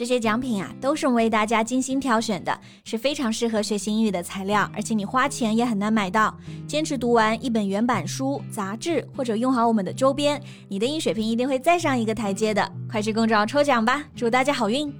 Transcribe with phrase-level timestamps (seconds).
[0.00, 6.36] 这些奖品啊，都是我们为大家精心挑选的，是非常适合学习英语的材料，而且你花钱也很难买到。
[6.66, 12.70] 坚持读完一本原版书、杂志，或者用好我们的周边，你的英语水平一定会再上一个台阶的。
[12.90, 14.92] 快去公众号抽奖吧，祝大家好运！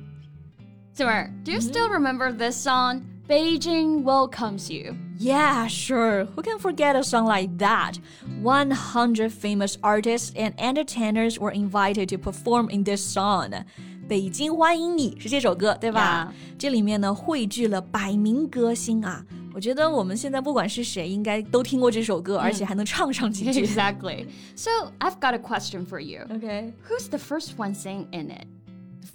[0.97, 3.03] Summer, do you still remember this song?
[3.29, 4.95] Beijing welcomes you.
[5.19, 6.27] Yeah, sure.
[6.37, 7.99] Who can forget a song like that?
[8.43, 13.65] 100 famous artists and entertainers were invited to perform in this song.
[14.11, 16.33] 北京欢迎你是这首歌，对吧？
[16.59, 19.25] 这里面呢汇聚了百名歌星啊。
[19.53, 23.65] 我觉得我们现在不管是谁，应该都听过这首歌，而且还能唱上几句。
[23.65, 24.27] Exactly.
[24.55, 26.21] So I've got a question for you.
[26.29, 26.73] Okay.
[26.89, 28.47] Who's the first one sing in it?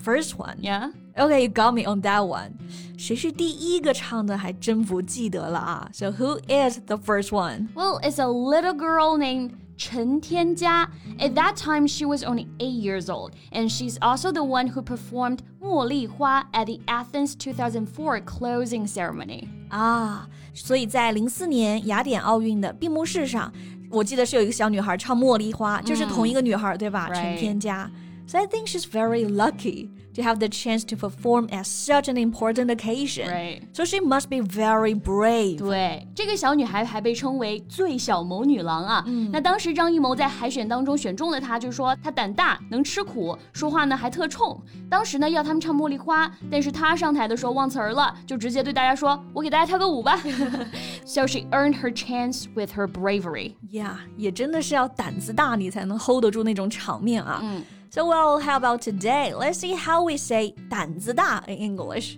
[0.03, 0.57] First one.
[0.59, 0.93] Yeah.
[1.15, 2.53] Okay, you got me on that one.
[2.97, 5.89] 谁是第一个唱的还真不记得了啊。
[5.93, 7.67] So who is the first one?
[7.75, 10.87] Well, it's a little girl named Chen Tianjia.
[11.19, 14.81] At that time, she was only eight years old, and she's also the one who
[14.81, 19.47] performed 茉莉花 at the Athens 2004 closing ceremony.
[19.69, 23.51] 啊，所以在零四年雅典奥运的闭幕式上，
[23.89, 27.09] 我记得是有一个小女孩唱《茉莉花》，就是同一个女孩，对吧？
[27.13, 27.89] 陈天嘉。
[28.27, 32.15] So I think she's very lucky to have the chance to perform at such an
[32.15, 33.27] important occasion.
[33.27, 33.61] Right.
[33.73, 35.57] So she must be very brave.
[35.57, 39.03] 对，这个小女孩还被称为最小谋女郎啊。
[39.05, 44.57] 嗯、那当时张艺谋在海选当中选中了她，就说她胆大，能吃苦，说话呢还特冲。
[44.89, 50.17] 当时呢要他们唱《茉莉花》，但是她上台的时候忘词儿了，就直接对大家说：“我给大家跳个舞吧。”
[51.03, 53.55] so she earned her chance with her bravery.
[53.69, 57.41] Yeah，也真的是要胆子大，你才能 hold 得住那种场面啊。
[57.43, 57.61] 嗯。
[57.95, 59.33] So well, how about today?
[59.33, 62.17] Let's see how we say 胆子大 in English.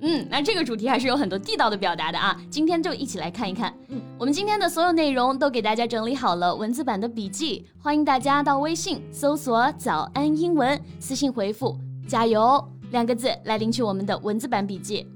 [0.00, 2.38] 嗯，那这个主题还是有很多地道的表达的啊。
[2.50, 3.72] 今天就一起来看一看。
[3.88, 15.06] 嗯，我们今天的所有内容都给大家整理好了文字版的笔记，欢迎大家到微信搜索“早安英文”，私信回复“加油”两个字来领取我们的文字版笔记。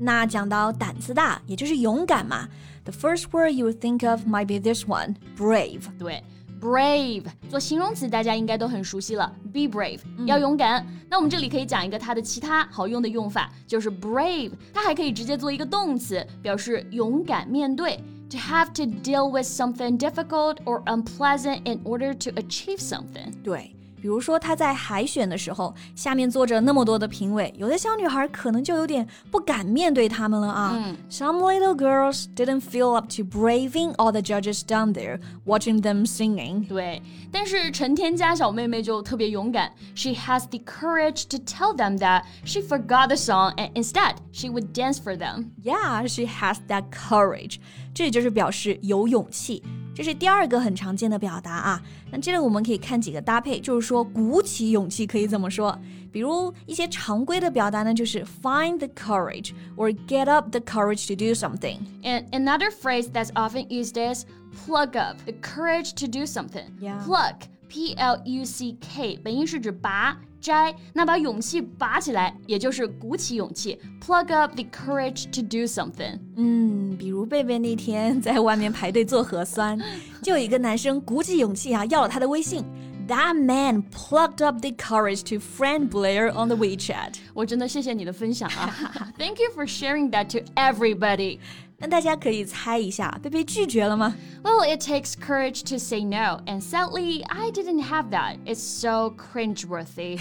[0.00, 2.48] 那讲到胆子大，也就是勇敢嘛。
[2.82, 5.82] The first word you would think of might be this one, brave.
[5.96, 6.24] 对。
[6.59, 9.33] Brave 做形容词，大家应该都很熟悉了。
[9.53, 10.85] Be brave，、嗯、要勇敢。
[11.09, 17.99] 那我们这里可以讲一个它的其他好用的用法，就是 brave，它还可以直接做一个动词，表示勇敢面对。
[18.31, 23.33] To have to deal with something difficult or unpleasant in order to achieve something。
[23.43, 23.75] 对。
[24.00, 30.72] 比如说，她在海选的时候，下面坐着那么多的评委，有的小女孩可能就有点不敢面对他们了啊。
[30.74, 36.68] 嗯、Some little girls didn't feel up to braving all the judges down there, watching them singing.
[36.68, 37.00] 对，
[37.32, 39.72] 但是陈天嘉小妹妹就特别勇敢。
[39.94, 44.74] She has the courage to tell them that she forgot the song and instead she would
[44.74, 45.46] dance for them.
[45.62, 47.56] Yeah, she has that courage.
[47.94, 49.62] 这就是表示有勇气。
[49.99, 51.81] 这是第二个很常见的表达啊。
[52.09, 55.77] 那这里我们可以看几个搭配，就是说鼓起勇气可以怎么说。
[56.09, 61.79] 比如一些常规的表达呢，就是 find the courage or get up the courage to do something.
[62.01, 64.23] And another phrase that's often used is
[64.65, 66.71] plug up the courage to do something.
[66.79, 67.03] Yeah.
[67.03, 67.35] Plug,
[67.69, 76.17] P L U C K 本意是指拔、摘，那把勇气拔起来，也就是鼓起勇气，pluck up the courage to do something。
[76.35, 79.79] 嗯，比如贝贝那天在外面排队做核酸，
[80.23, 82.65] 就有一个男生鼓起勇气啊，要了他的微信。
[83.07, 87.15] That man plucked up the courage to friend Blair on the WeChat。
[87.33, 88.71] 我真的谢谢你的分享啊
[89.17, 91.39] ，Thank you for sharing that to everybody。
[91.79, 94.13] 那大家可以猜一下，贝贝拒绝了吗
[94.43, 98.37] ？Well, it takes courage to say no, and sadly, I didn't have that.
[98.45, 100.19] It's so cringeworthy.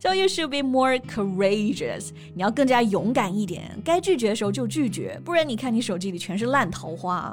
[0.00, 2.12] so you should be more courageous.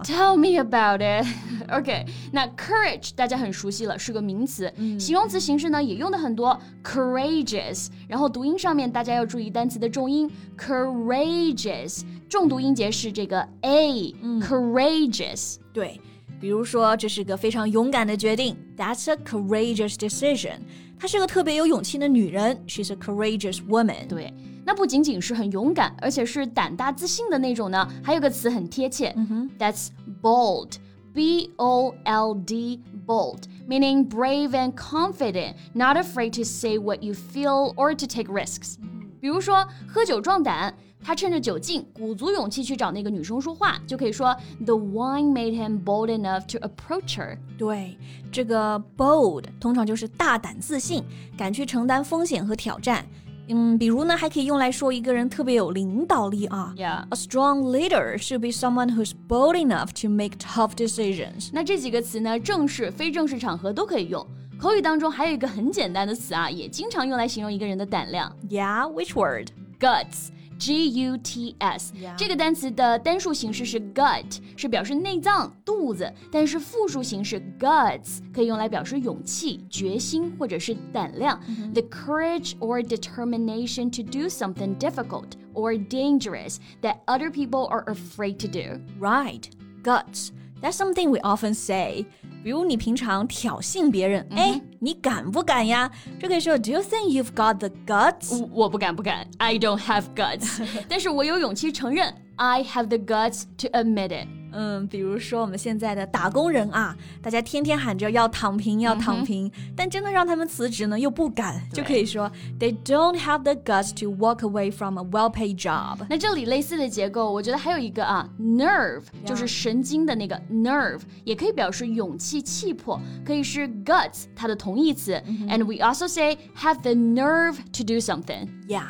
[0.03, 1.25] tell me about it.
[1.71, 7.87] OK，那 courage 大家很熟悉了，是个名词，形容词形式呢也用的很多，courageous。
[8.07, 12.01] 然后读音上面大家要注意单词的重音，courageous。
[12.27, 15.55] 重读音节是这个 a，courageous。
[15.73, 15.99] 对，
[16.39, 20.59] 比如说这是个非常勇敢的决定，That's a courageous decision。
[20.99, 24.07] 她是个特别有勇气的女人，She's a courageous woman。
[24.07, 24.33] 对，
[24.65, 27.87] 那不仅仅是很勇敢，而且是胆大自信的那种呢。
[28.03, 29.87] 还有个词很贴切、嗯、，That's
[30.21, 30.73] bold。
[31.12, 37.72] B O L D, bold, meaning brave and confident, not afraid to say what you feel
[37.76, 38.76] or to take risks.
[39.20, 47.38] 比如说喝酒壮胆 他趁着酒劲，鼓足勇气去找那个女生说话，就可以说 The wine made him bold enough to approach her。
[47.56, 47.96] 对，
[48.32, 51.04] 这个 bold 通常就是大胆自信，
[51.36, 53.06] 敢去承担风险和挑战。
[53.48, 56.72] 嗯，比如呢，还可以用来说一个人特别有领导力啊。
[56.76, 57.04] Yeah.
[57.10, 61.50] A strong leader should be someone who's bold enough to make tough decisions.
[61.52, 64.26] 那这几个词呢，正式、非正式场合都可以用。
[64.58, 68.34] 口语当中还有一个很简单的词啊，也经常用来形容一个人的胆量。
[68.48, 69.48] Yeah, which word?
[69.78, 70.28] Guts。
[70.58, 72.14] G U T S，、 Yeah.
[72.16, 81.40] 这个单词的单数形式是 gut，是表示内脏、肚子，但是复数形式 guts 可以用来表示勇气、决心或者是胆量。
[81.72, 88.48] The courage or determination to do something difficult or dangerous that other people are afraid to
[88.48, 88.80] do.
[89.00, 89.44] Right,
[89.82, 90.30] guts.
[90.62, 92.06] That's something we often say.
[92.42, 95.90] 比如你平常挑衅别人，哎、你敢不敢呀？
[96.20, 98.38] 这可以说 Do you think you've got the guts？
[98.38, 104.28] 我我不敢不敢，I don't have guts，但是我有勇气承认，I have the guts to admit it。
[104.56, 112.30] 嗯，比如说我们现在的打工人啊，大家天天喊着要躺平，要躺平，但真的让他们辞职呢，又不敢，就可以说
[112.60, 115.98] They don't have the guts to walk away from a well-paid job。
[116.08, 125.20] 那这里类似的结构，我觉得还有一个啊，nerve 就是神经的那个 nerve，也可以表示勇气、气魄，可以是 guts 它的同义词。
[125.48, 128.46] And we also say have the nerve to do something。
[128.68, 128.86] Yeah.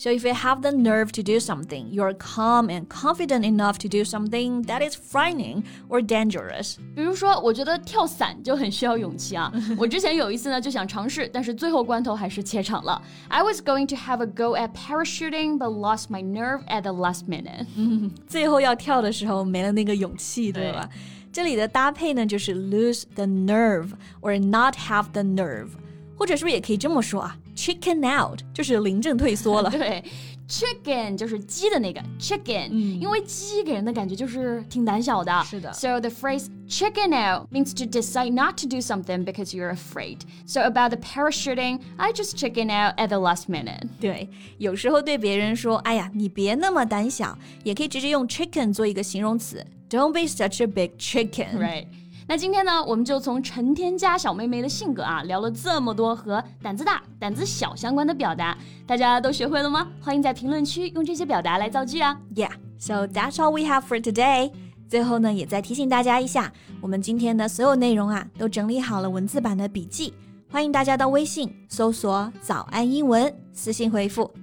[0.00, 3.88] So if you have the nerve to do something, you're calm and confident enough to
[3.88, 6.76] do something that is frightening or dangerous.
[6.94, 9.52] 比如说，我觉得跳伞就很需要勇气啊。
[9.76, 13.02] 我之前有一次呢就想尝试，但是最后关头还是怯场了。
[13.26, 17.22] I was going to have a go at parachuting, but lost my nerve at the last
[17.26, 17.66] minute.
[18.28, 20.88] 最后要跳的时候没了那个勇气，对吧？
[21.32, 23.88] 这里的搭配呢，就是 lose the nerve
[24.20, 25.70] or not have the nerve，
[26.16, 29.70] 或者是不是也可以这么说啊 ？Chicken out 就是临阵退缩了。
[29.70, 30.02] 对，
[30.48, 35.44] chicken 就是鸡的那个 chicken，、因为鸡给人的感觉就是挺胆小的。
[35.44, 40.18] 是的 So the phrase chicken out means to decide not to do something because you're afraid.
[40.46, 43.88] So about the parachuting, I just chicken out at the last minute.
[44.00, 44.28] 对，
[44.58, 51.58] 有时候对别人说：“哎呀，你别那么胆小。”也可以直接用 chicken 做一个形容词，Don't be such a big chicken。
[51.58, 51.86] Right.
[52.25, 59.87] 那今天呢，我们就从陈天佳小妹妹的性格啊，聊了这么多和胆子大、胆子小相关的表达，大家都学会了吗？
[60.01, 62.17] 欢迎在评论区用这些表达来造句啊。
[62.33, 64.51] Yeah, so that's all we have for today.
[64.87, 70.13] 最后呢，也再提醒大家一下，我们今天的所有内容啊，都整理好了文字版的笔记，
[70.49, 74.31] 欢迎大家到微信搜索“早安英文”，私信回复“